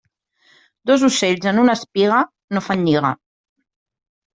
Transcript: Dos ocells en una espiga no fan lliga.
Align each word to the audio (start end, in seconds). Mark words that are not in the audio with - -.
Dos 0.91 1.05
ocells 1.09 1.47
en 1.53 1.61
una 1.67 1.77
espiga 1.81 2.25
no 2.59 2.67
fan 2.71 2.87
lliga. 2.91 3.17